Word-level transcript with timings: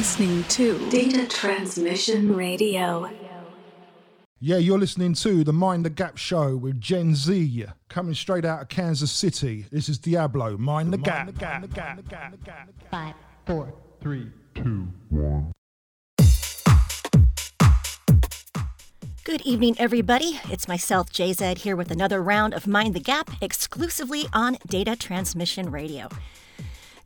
listening 0.00 0.42
to 0.44 0.88
Data 0.88 1.26
Transmission 1.26 2.34
Radio. 2.34 3.10
Yeah, 4.40 4.56
you're 4.56 4.78
listening 4.78 5.12
to 5.12 5.44
the 5.44 5.52
Mind 5.52 5.84
the 5.84 5.90
Gap 5.90 6.16
show 6.16 6.56
with 6.56 6.80
JZ, 6.80 7.70
coming 7.90 8.14
straight 8.14 8.46
out 8.46 8.62
of 8.62 8.68
Kansas 8.70 9.12
City. 9.12 9.66
This 9.70 9.90
is 9.90 9.98
Diablo, 9.98 10.56
Mind 10.56 10.90
the, 10.90 10.96
the 10.96 11.02
Gap. 11.02 11.26
Mind 11.26 11.68
the 11.68 12.08
gap. 12.08 12.70
Five, 12.90 13.14
four, 13.44 13.74
three, 14.00 14.28
two, 14.54 14.88
one. 15.10 15.52
Good 19.24 19.42
evening, 19.42 19.76
everybody. 19.78 20.40
It's 20.48 20.66
myself, 20.66 21.12
JZ, 21.12 21.58
here 21.58 21.76
with 21.76 21.90
another 21.90 22.22
round 22.22 22.54
of 22.54 22.66
Mind 22.66 22.94
the 22.94 23.00
Gap 23.00 23.30
exclusively 23.42 24.28
on 24.32 24.56
Data 24.66 24.96
Transmission 24.96 25.70
Radio. 25.70 26.08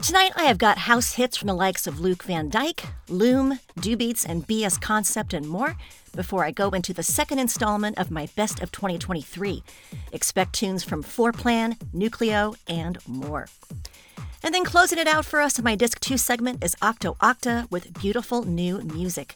Tonight, 0.03 0.33
I 0.37 0.45
have 0.45 0.59
got 0.59 0.79
house 0.79 1.15
hits 1.15 1.37
from 1.37 1.47
the 1.47 1.55
likes 1.55 1.87
of 1.87 1.99
Luuk 1.99 2.25
Van 2.25 2.51
Dijk, 2.51 2.85
LUME, 3.09 3.59
Do 3.81 3.97
Beats, 3.97 4.27
and 4.27 4.47
BS 4.47 4.81
Concept, 4.81 5.33
and 5.33 5.49
more 5.49 5.77
before 6.15 6.45
I 6.45 6.51
go 6.51 6.71
into 6.71 6.93
the 6.93 7.03
second 7.03 7.39
installment 7.39 7.99
of 7.99 8.11
my 8.11 8.29
Best 8.37 8.61
of 8.61 8.71
2023. 8.71 9.63
Expect 10.13 10.53
tunes 10.53 10.85
from 10.85 11.03
Floorplan, 11.03 11.77
Nu-Cleo, 11.93 12.55
and 12.69 12.99
more. 13.07 13.49
And 14.43 14.55
then 14.55 14.65
closing 14.65 14.99
it 14.99 15.09
out 15.09 15.25
for 15.25 15.41
us 15.41 15.59
in 15.59 15.65
my 15.65 15.75
Disc 15.75 15.99
2 16.01 16.19
segment 16.19 16.63
is 16.63 16.77
Octo 16.83 17.15
Octa 17.23 17.71
with 17.71 17.99
beautiful 17.99 18.45
new 18.45 18.81
music. 18.83 19.35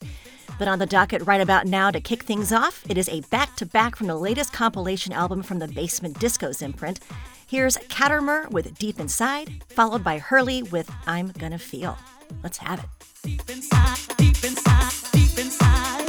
But 0.59 0.69
on 0.69 0.80
the 0.80 0.86
docket 0.86 1.27
right 1.27 1.41
about 1.41 1.66
now 1.66 1.91
to 1.91 2.00
kick 2.00 2.25
things 2.25 2.52
off, 2.52 2.84
it 2.91 2.98
is 2.98 3.09
a 3.09 3.22
back 3.30 3.56
to 3.56 3.64
back 3.64 3.97
from 3.97 4.09
the 4.09 4.19
latest 4.19 4.52
compilation 4.52 5.14
album 5.14 5.42
from 5.42 5.61
the 5.61 5.69
Basement 5.69 6.19
Discos 6.19 6.61
imprint. 6.61 7.00
Here's 7.51 7.79
Katermurr 7.79 8.51
with 8.51 8.79
Deep 8.79 9.01
Inside, 9.01 9.65
followed 9.70 10.05
by 10.05 10.20
Hurlee 10.20 10.70
with 10.70 10.91
I'm 11.06 11.29
Gonna 11.29 11.59
Feel. 11.59 11.97
Let's 12.43 12.59
have 12.59 12.80
it. 12.80 12.91
Deep 13.23 13.41
inside, 13.48 14.16
deep 14.19 14.45
inside, 14.45 14.93
deep 15.12 15.39
inside. 15.39 16.09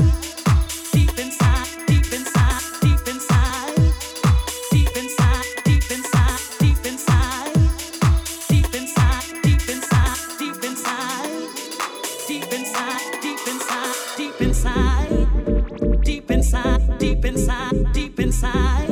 deep 17.00 17.26
inside, 17.26 17.94
deep 17.94 18.20
inside. 18.20 18.89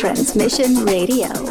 Transmission 0.00 0.86
Radio. 0.86 1.49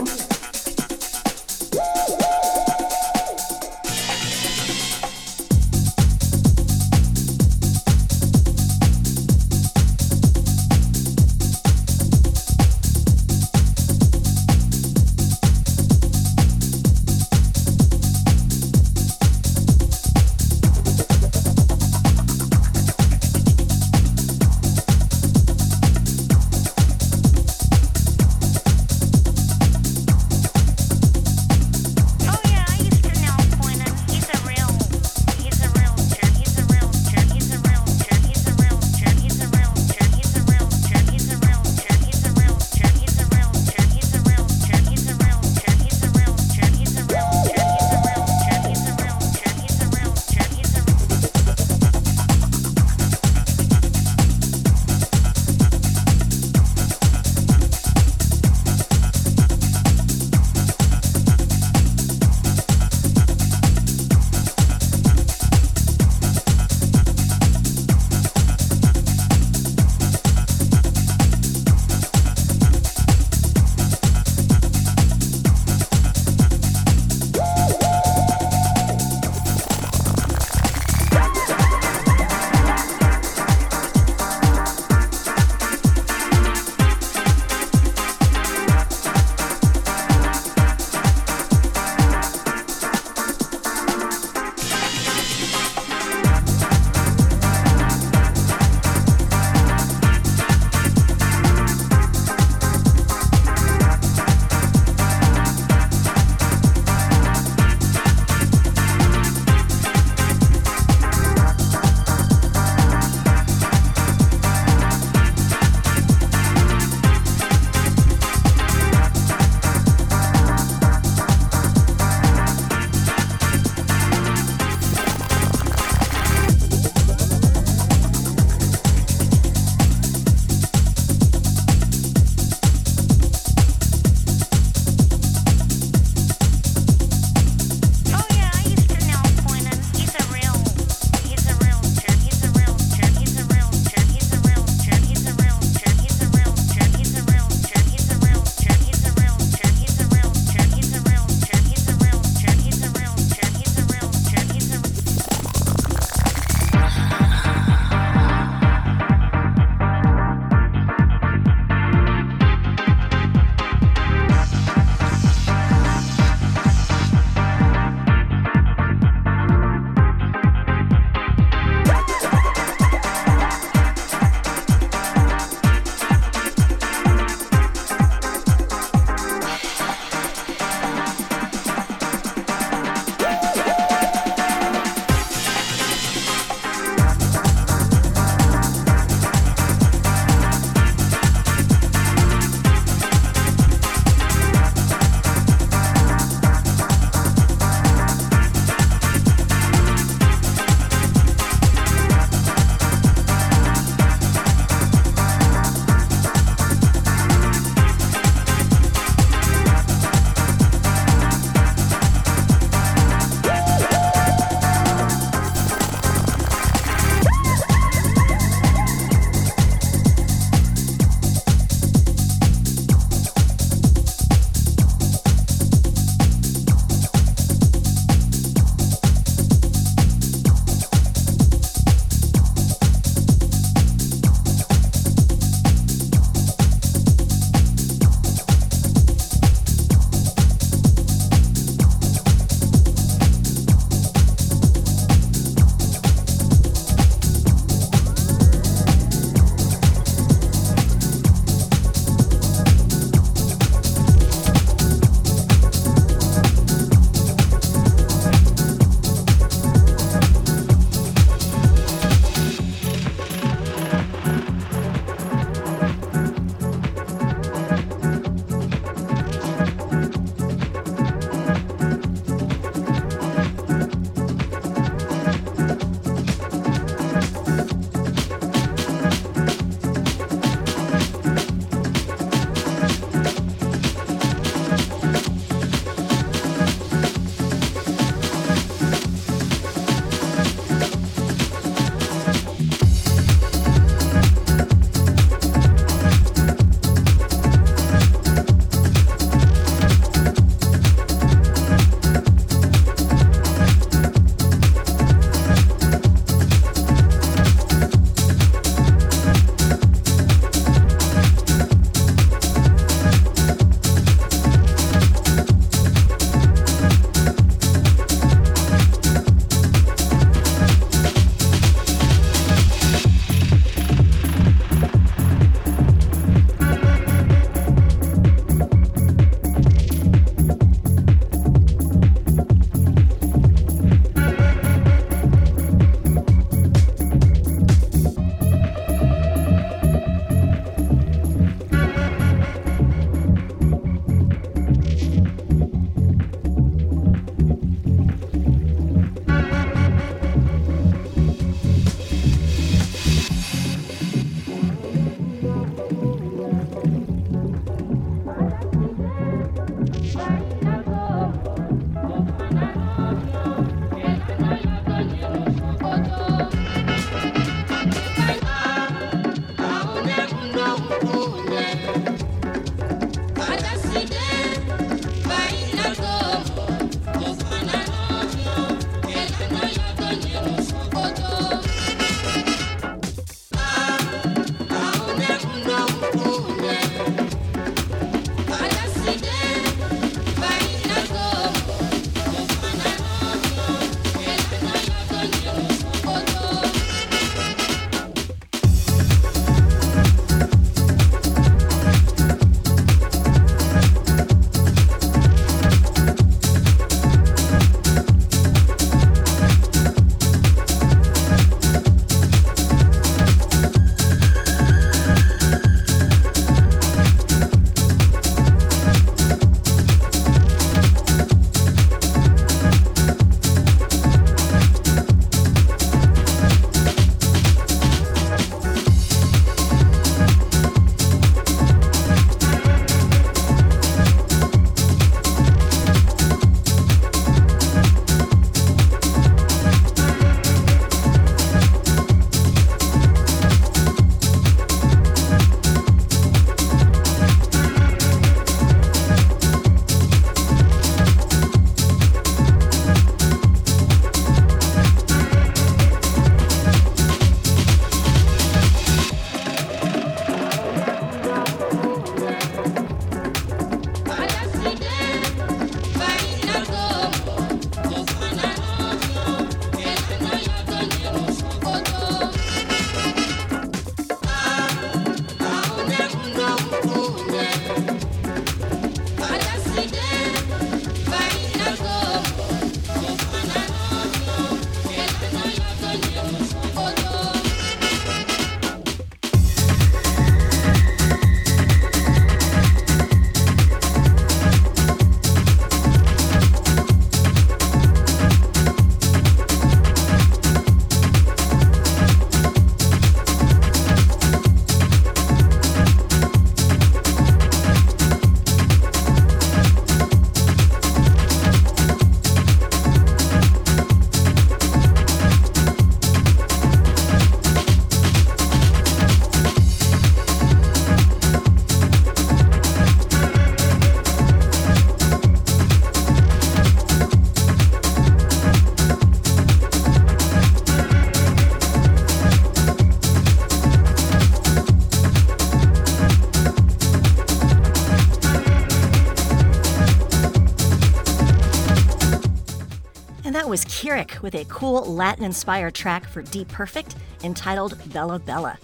Kirik 543.80 544.22
with 544.22 544.36
a 544.36 544.44
cool 544.50 544.94
Latin 544.94 545.24
inspired 545.24 545.74
track 545.74 546.06
for 546.06 546.22
Deeperfect 546.22 546.96
entitled 547.24 547.78
Bella 547.94 548.20
Bella. 548.20 548.58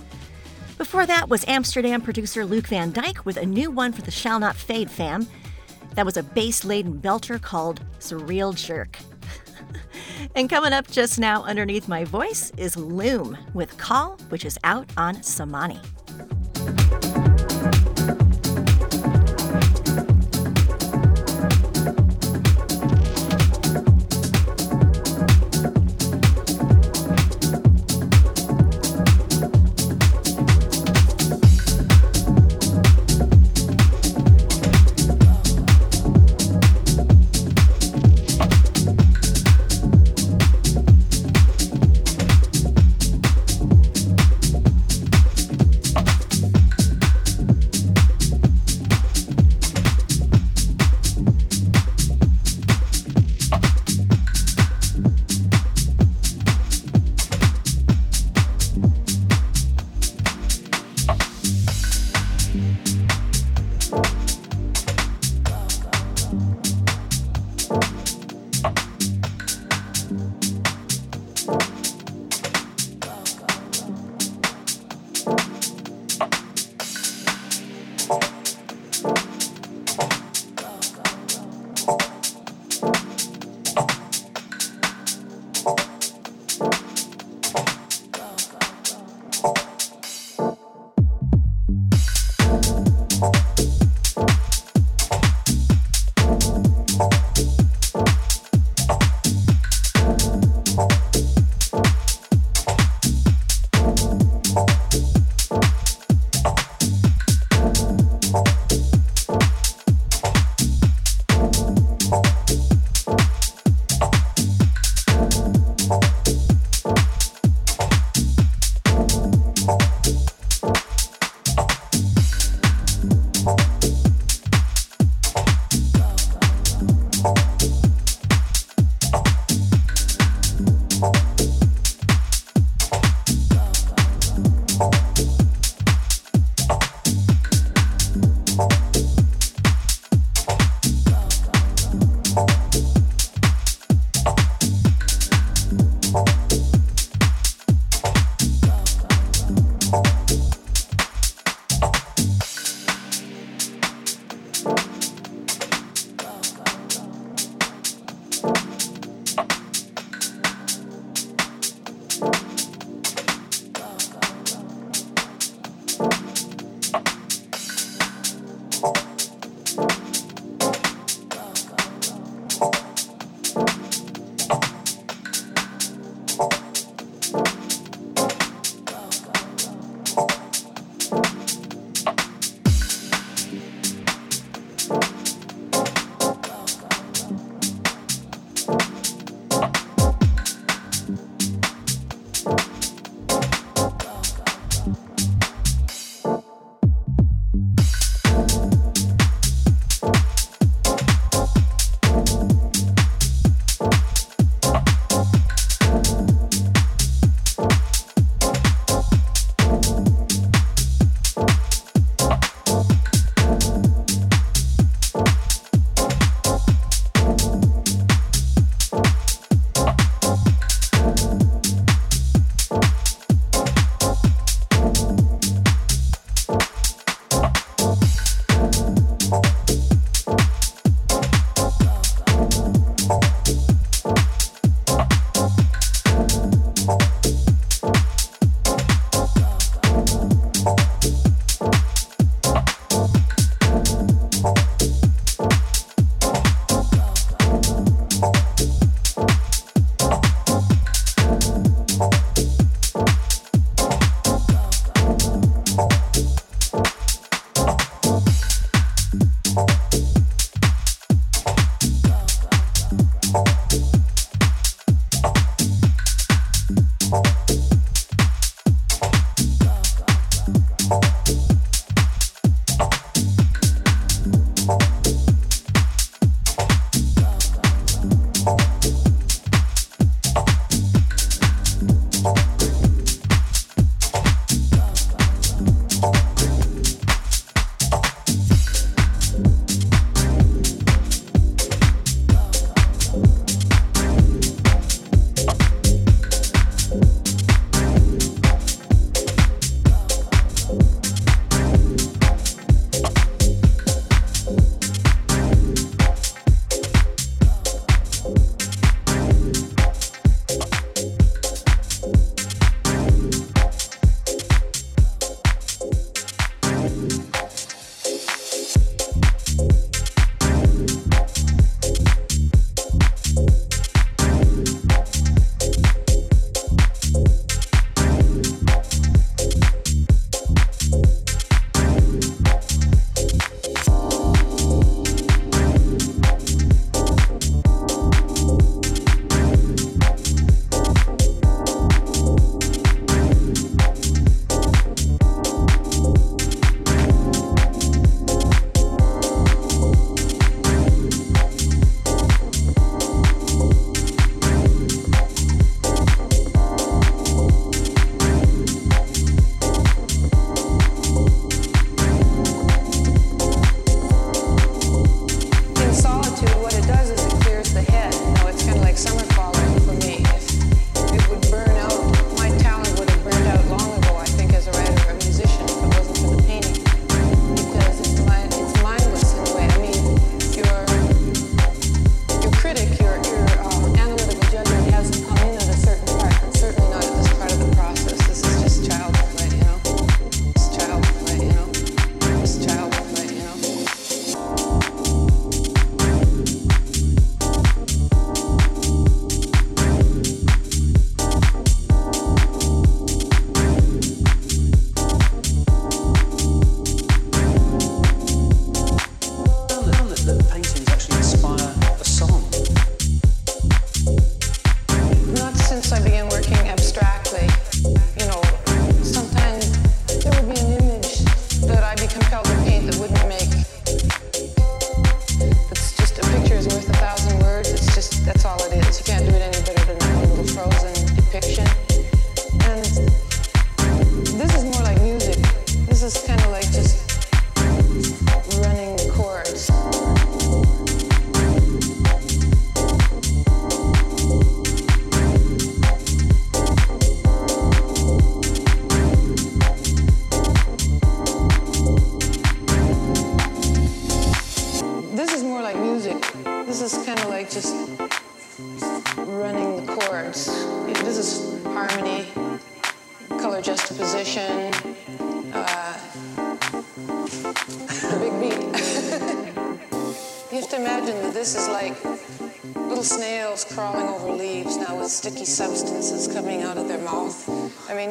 Before 0.77 1.05
that 1.05 1.29
was 1.29 1.47
Amsterdam 1.47 2.01
producer 2.01 2.43
Luuk 2.43 2.67
Van 2.67 2.91
Dijk 2.91 3.23
with 3.23 3.37
a 3.37 3.45
new 3.45 3.71
one 3.71 3.93
for 3.93 4.01
the 4.01 4.11
Shall 4.11 4.41
Not 4.41 4.57
Fade 4.57 4.91
fam. 4.91 5.25
That 5.93 6.05
was 6.05 6.17
a 6.17 6.23
bass 6.23 6.65
laden 6.65 6.99
belter 6.99 7.41
called 7.41 7.79
Surreal 7.99 8.53
Jerk. 8.57 8.97
and 10.35 10.49
coming 10.49 10.73
up 10.73 10.91
just 10.91 11.17
now 11.17 11.43
underneath 11.43 11.87
my 11.87 12.03
voice 12.03 12.51
is 12.57 12.75
LUME 12.75 13.37
with 13.53 13.77
Call, 13.77 14.17
which 14.27 14.43
is 14.43 14.59
out 14.65 14.89
on 14.97 15.15
Samani. 15.19 15.79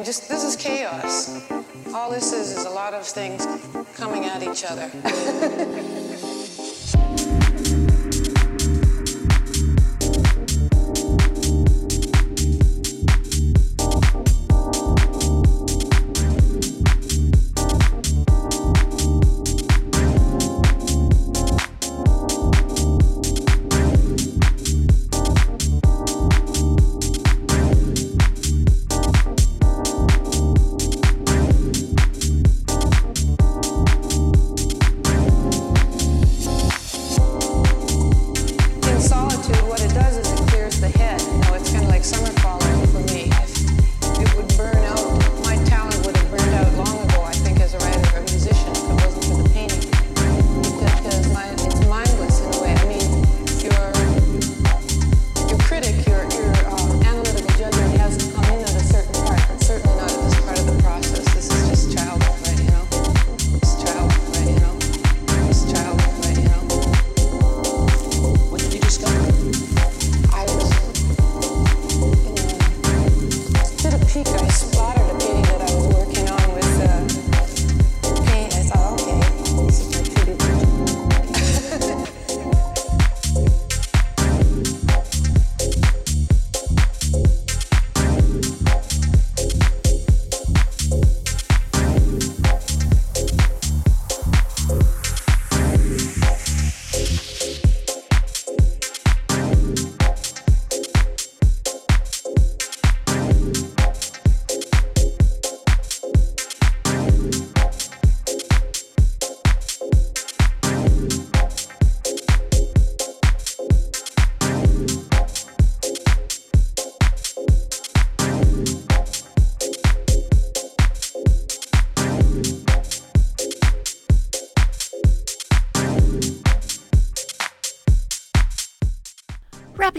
Just 0.05 0.29
this 0.29 0.43
is 0.43 0.55
chaos. 0.55 1.49
All 1.91 2.11
this 2.11 2.31
is 2.31 2.55
is 2.55 2.65
a 2.65 2.69
lot 2.69 2.93
of 2.93 3.03
things 3.07 3.47
coming 3.95 4.25
at 4.25 4.43
each 4.43 4.63
other. 4.63 4.91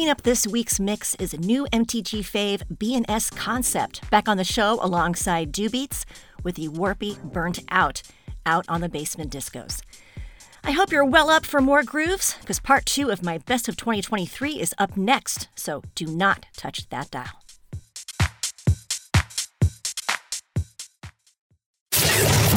Wrapping 0.06 0.20
up 0.20 0.22
this 0.22 0.46
week's 0.46 0.78
mix 0.78 1.16
is 1.16 1.34
a 1.34 1.36
new 1.36 1.66
MTG 1.72 2.20
fave 2.20 2.62
B&S 2.78 3.28
concept 3.28 4.08
back 4.08 4.28
on 4.28 4.36
the 4.36 4.44
show 4.44 4.78
alongside 4.80 5.50
Dubeats 5.50 6.04
with 6.44 6.54
the 6.54 6.68
warpy 6.68 7.20
Burnt 7.24 7.58
Out 7.72 8.02
out 8.44 8.64
on 8.68 8.82
the 8.82 8.88
basement 8.88 9.32
discos. 9.32 9.82
I 10.62 10.70
hope 10.70 10.92
you're 10.92 11.04
well 11.04 11.28
up 11.28 11.44
for 11.44 11.60
more 11.60 11.82
grooves 11.82 12.36
because 12.40 12.60
part 12.60 12.86
two 12.86 13.10
of 13.10 13.24
my 13.24 13.38
best 13.38 13.68
of 13.68 13.76
2023 13.76 14.60
is 14.60 14.72
up 14.78 14.96
next, 14.96 15.48
so 15.56 15.82
do 15.96 16.06
not 16.06 16.46
touch 16.56 16.88
that 16.90 17.10
dial. 17.10 17.42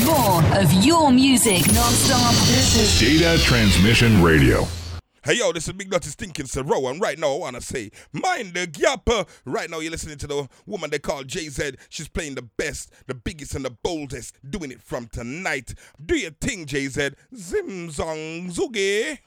More 0.05 0.43
of 0.55 0.71
your 0.85 1.11
music 1.11 1.65
non-stop. 1.73 2.35
This 2.45 2.75
is 2.77 2.99
Data 2.99 3.43
Transmission 3.43 4.21
Radio. 4.21 4.67
Hey 5.29 5.35
yo, 5.35 5.51
this 5.51 5.67
is 5.67 5.73
Big 5.73 5.91
Dirty 5.91 6.09
Stinking 6.09 6.47
Sero, 6.47 6.87
and 6.87 6.99
right 6.99 7.19
now 7.19 7.35
I 7.35 7.37
wanna 7.37 7.61
say, 7.61 7.91
mind 8.11 8.55
the 8.55 8.65
gap. 8.65 9.07
Uh, 9.07 9.25
right 9.45 9.69
now 9.69 9.77
you're 9.77 9.91
listening 9.91 10.17
to 10.17 10.25
the 10.25 10.49
woman 10.65 10.89
they 10.89 10.97
call 10.97 11.21
JZ. 11.23 11.77
She's 11.87 12.07
playing 12.07 12.33
the 12.33 12.41
best, 12.41 12.91
the 13.05 13.13
biggest, 13.13 13.53
and 13.53 13.63
the 13.63 13.69
boldest, 13.69 14.39
doing 14.49 14.71
it 14.71 14.81
from 14.81 15.05
tonight. 15.05 15.75
Do 16.03 16.17
your 16.17 16.31
thing, 16.31 16.65
JZ. 16.65 17.13
Zim 17.35 17.89
zong 17.89 18.51
zoogie. 18.51 19.19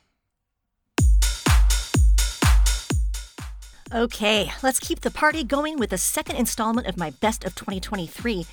Okay, 3.95 4.51
let's 4.61 4.81
keep 4.81 5.03
the 5.03 5.11
party 5.13 5.45
going 5.45 5.79
with 5.79 5.91
the 5.91 5.99
second 5.99 6.35
installment 6.35 6.89
of 6.89 6.97
my 6.97 7.11
best 7.11 7.45
of 7.45 7.55
2023. 7.55 8.45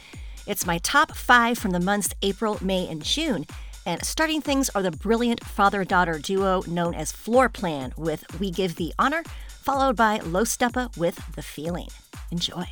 It's 0.45 0.67
my 0.67 0.77
top 0.77 1.17
five 1.17 1.57
from 1.57 1.71
the 1.71 1.79
months 1.79 2.13
April, 2.21 2.59
May, 2.61 2.87
and 2.87 3.03
June. 3.03 3.47
And 3.89 4.05
starting 4.05 4.39
things 4.39 4.69
are 4.75 4.83
the 4.83 4.91
brilliant 4.91 5.43
father 5.43 5.83
daughter 5.83 6.19
duo 6.19 6.61
known 6.67 6.93
as 6.93 7.11
Floorplan 7.11 7.97
with 7.97 8.23
We 8.39 8.51
Give 8.51 8.75
Thee 8.75 8.93
Honor, 8.99 9.23
followed 9.63 9.95
by 9.95 10.19
Low 10.19 10.43
Steppa 10.43 10.95
with 10.95 11.19
The 11.35 11.41
Feeling. 11.41 11.89
Enjoy. 12.29 12.67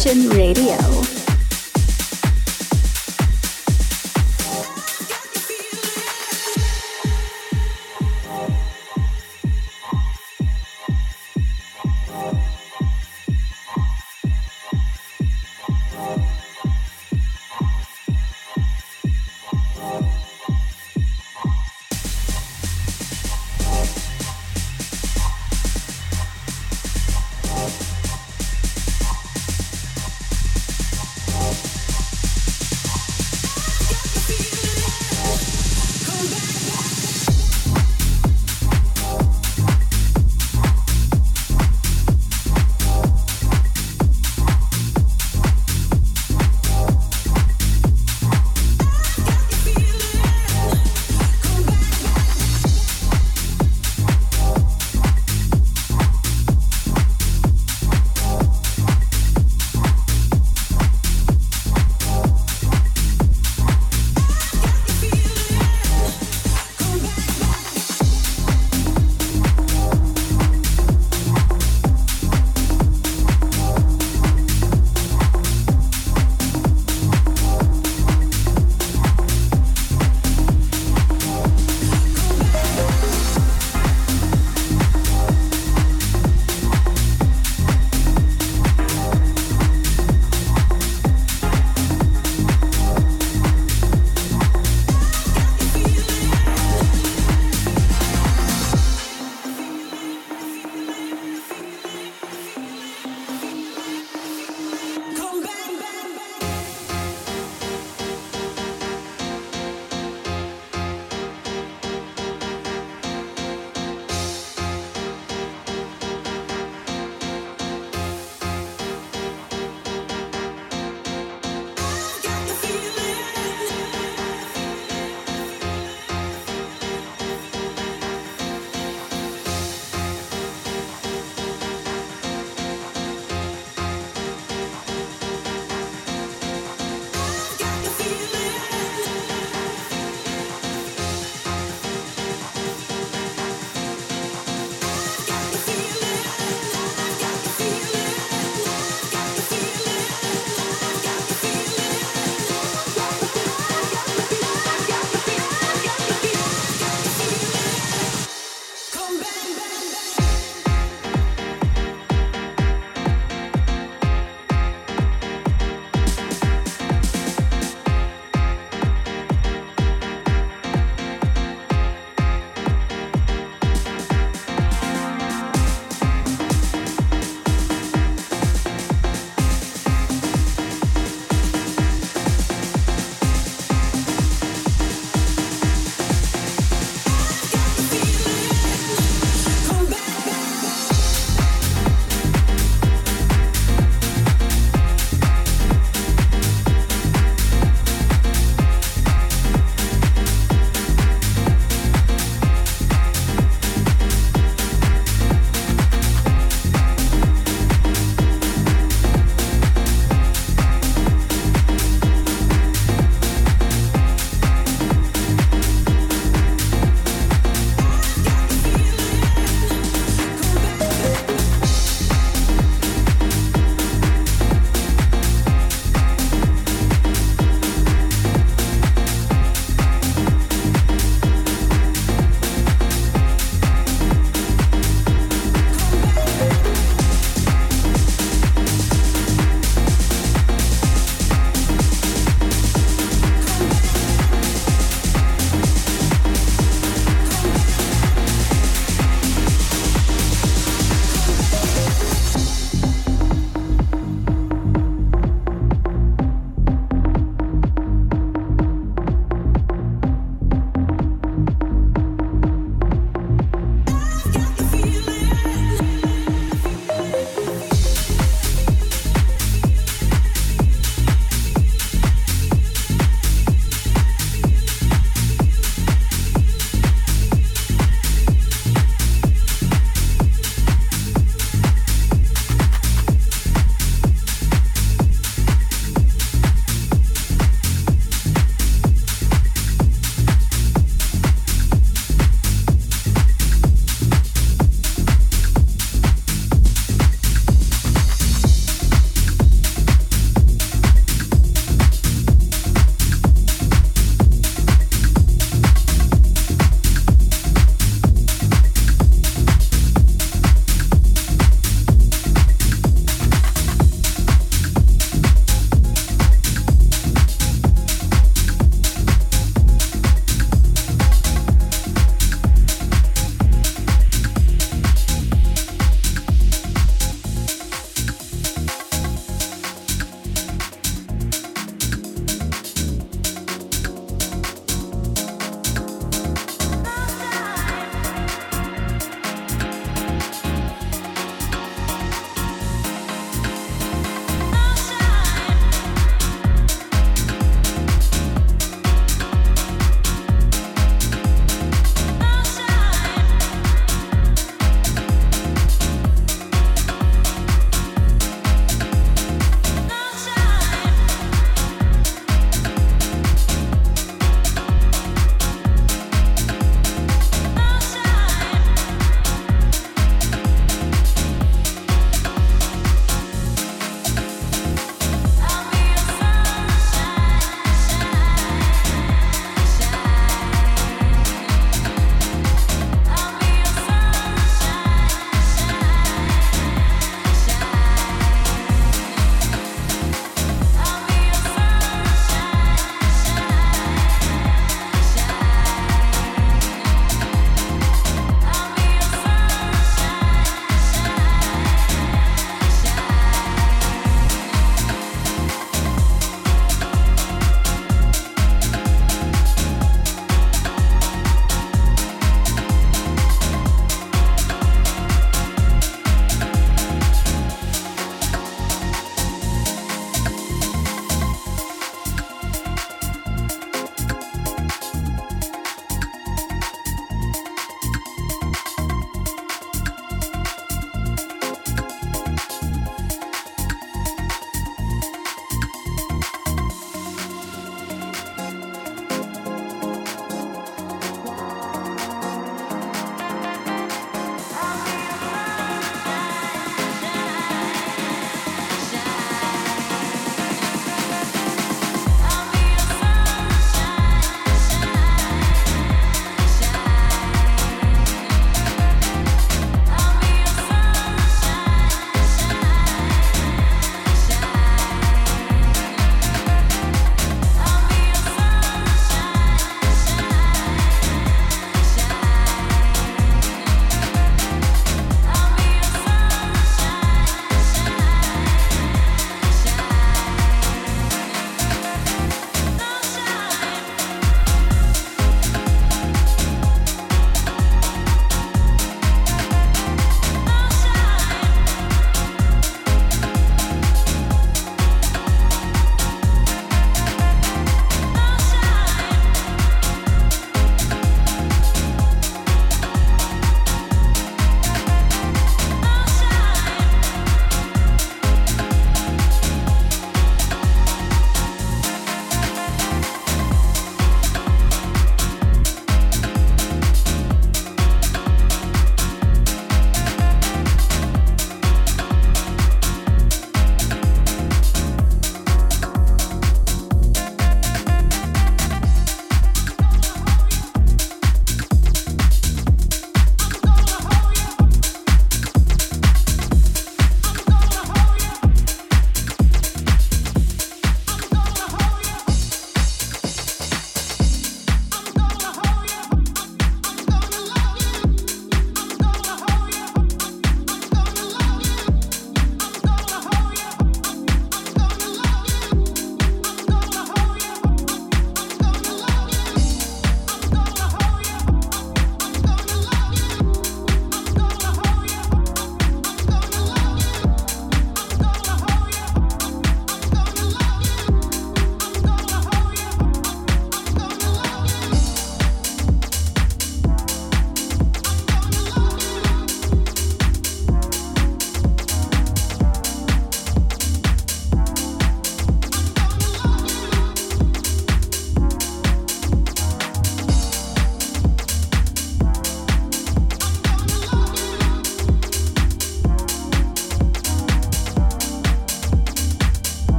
Transmission 0.00 0.30
Radio. 0.30 0.79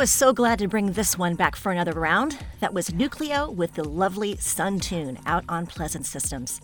Was 0.00 0.10
so 0.10 0.32
glad 0.32 0.58
to 0.60 0.66
bring 0.66 0.92
this 0.92 1.18
one 1.18 1.34
back 1.34 1.54
for 1.54 1.70
another 1.70 1.92
round. 1.92 2.38
That 2.60 2.72
was 2.72 2.90
Nu-Cleo 2.90 3.50
with 3.50 3.74
the 3.74 3.84
lovely 3.84 4.36
Suntune 4.36 5.20
out 5.26 5.44
on 5.46 5.66
Pleasant 5.66 6.06
Systems. 6.06 6.62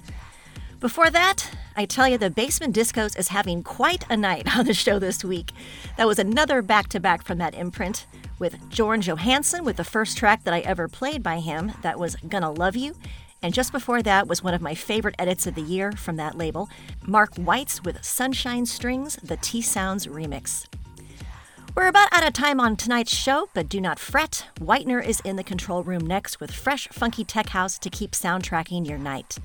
Before 0.81 1.11
that, 1.11 1.51
I 1.77 1.85
tell 1.85 2.09
you, 2.09 2.17
the 2.17 2.31
Basement 2.31 2.75
Discos 2.75 3.15
is 3.19 3.29
having 3.29 3.63
quite 3.63 4.07
a 4.09 4.17
night 4.17 4.57
on 4.57 4.65
the 4.65 4.73
show 4.73 4.99
this 4.99 5.23
week. 5.23 5.53
That 5.99 6.07
was 6.07 6.19
another 6.19 6.63
back 6.63 6.89
to 6.89 6.99
back 6.99 7.25
from 7.25 7.37
that 7.37 7.55
imprint 7.55 8.07
with 8.39 8.59
Jorn 8.71 9.03
Johansen 9.03 9.67
with 9.67 9.77
the 9.77 9.85
first 9.85 10.17
track 10.17 10.45
that 10.45 10.55
I 10.55 10.61
ever 10.61 10.89
played 10.89 11.23
by 11.23 11.41
him. 11.41 11.73
That 11.83 11.99
was 11.99 12.17
Gonna 12.27 12.51
Love 12.51 12.75
You. 12.75 12.95
And 13.43 13.53
just 13.53 13.71
before 13.71 14.01
that 14.01 14.29
was 14.29 14.43
one 14.43 14.55
of 14.55 14.63
my 14.63 14.75
favorite 14.75 15.15
edits 15.19 15.47
of 15.47 15.57
the 15.57 15.61
year 15.61 15.93
from 15.93 16.17
that 16.17 16.39
label, 16.39 16.71
Mark 17.07 17.37
Whites 17.37 17.85
with 17.85 18.03
Sunshine 18.03 18.65
Strings, 18.65 19.17
the 19.17 19.37
T 19.37 19.61
Sounds 19.61 20.07
remix. 20.07 20.65
We're 21.77 21.89
about 21.89 22.09
out 22.11 22.27
of 22.27 22.33
time 22.33 22.59
on 22.59 22.77
tonight's 22.77 23.15
show, 23.15 23.51
but 23.53 23.69
do 23.69 23.83
not 23.83 23.99
fret. 23.99 24.47
Whitener 24.59 25.05
is 25.05 25.21
in 25.21 25.37
the 25.37 25.45
control 25.45 25.83
room 25.83 26.07
next 26.07 26.41
with 26.41 26.51
fresh, 26.51 26.89
funky 26.89 27.23
tech 27.23 27.51
house 27.51 27.79
to 27.81 27.91
keep 27.91 28.13
soundtracking 28.13 28.89
your 28.89 28.97
night. 28.97 29.37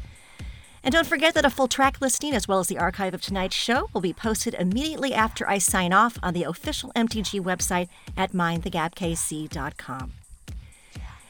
And 0.81 0.93
don't 0.93 1.05
forget 1.05 1.33
that 1.33 1.43
a 1.43 1.49
full 1.49 1.67
track 1.67 1.99
listing 1.99 2.33
as 2.33 2.47
well 2.47 2.59
as 2.59 2.67
the 2.67 2.77
archive 2.77 3.13
of 3.13 3.21
tonight's 3.21 3.57
show 3.57 3.89
will 3.93 3.99
be 3.99 4.13
posted 4.13 4.53
immediately 4.53 5.13
after 5.13 5.47
I 5.49 5.57
sign 5.57 5.91
off 5.91 6.17
on 6.23 6.33
the 6.33 6.43
official 6.43 6.93
MTG 6.95 7.41
website 7.41 7.89
at 8.15 8.31
mindthegapkc.com. 8.31 10.13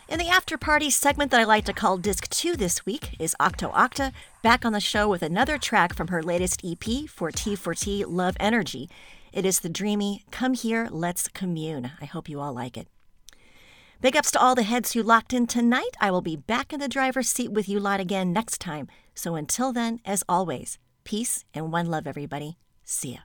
In 0.07 0.19
the 0.19 0.29
after 0.29 0.55
party 0.55 0.91
segment 0.91 1.31
that 1.31 1.39
I 1.39 1.45
like 1.45 1.65
to 1.65 1.73
call 1.73 1.97
Disc 1.97 2.29
2 2.29 2.55
this 2.55 2.85
week 2.85 3.15
is 3.17 3.35
Octo 3.39 3.71
Octa 3.71 4.11
back 4.43 4.63
on 4.63 4.73
the 4.73 4.79
show 4.79 5.09
with 5.09 5.23
another 5.23 5.57
track 5.57 5.95
from 5.95 6.09
her 6.09 6.21
latest 6.21 6.61
EP 6.63 7.09
for 7.09 7.31
T4T 7.31 8.05
Love 8.07 8.37
Energy. 8.39 8.87
It 9.31 9.45
is 9.45 9.61
the 9.61 9.69
dreamy 9.69 10.25
Come 10.29 10.53
Here, 10.53 10.89
Let's 10.91 11.29
Commune. 11.29 11.91
I 12.01 12.05
hope 12.05 12.27
you 12.27 12.41
all 12.41 12.51
like 12.53 12.75
it. 12.75 12.87
Big 14.01 14.17
ups 14.17 14.31
to 14.31 14.41
all 14.41 14.55
the 14.55 14.63
heads 14.63 14.91
who 14.91 15.01
locked 15.01 15.31
in 15.31 15.47
tonight. 15.47 15.95
I 16.01 16.11
will 16.11 16.21
be 16.21 16.35
back 16.35 16.73
in 16.73 16.81
the 16.81 16.89
driver's 16.89 17.29
seat 17.29 17.51
with 17.51 17.69
you 17.69 17.79
lot 17.79 18.01
again 18.01 18.33
next 18.33 18.59
time. 18.59 18.89
So 19.15 19.35
until 19.35 19.71
then, 19.71 20.01
as 20.03 20.23
always, 20.27 20.79
peace 21.05 21.45
and 21.53 21.71
one 21.71 21.85
love, 21.85 22.07
everybody. 22.07 22.57
See 22.83 23.19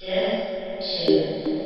ya. 0.00 1.59